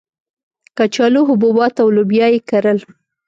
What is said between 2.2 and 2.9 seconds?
یې کرل.